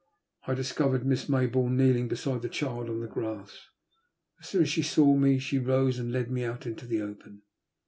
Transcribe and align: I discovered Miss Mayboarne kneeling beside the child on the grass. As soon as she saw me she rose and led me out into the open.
I 0.47 0.55
discovered 0.55 1.05
Miss 1.05 1.27
Mayboarne 1.29 1.77
kneeling 1.77 2.07
beside 2.07 2.41
the 2.41 2.49
child 2.49 2.89
on 2.89 3.01
the 3.01 3.05
grass. 3.07 3.67
As 4.39 4.47
soon 4.49 4.63
as 4.63 4.69
she 4.69 4.81
saw 4.81 5.15
me 5.15 5.37
she 5.37 5.59
rose 5.59 5.99
and 5.99 6.11
led 6.11 6.31
me 6.31 6.43
out 6.43 6.65
into 6.65 6.87
the 6.87 7.03
open. 7.03 7.43